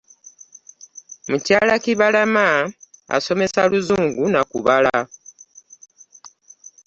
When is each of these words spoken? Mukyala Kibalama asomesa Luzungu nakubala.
Mukyala 1.29 1.75
Kibalama 1.83 2.47
asomesa 3.15 3.61
Luzungu 3.71 4.23
nakubala. 4.33 4.97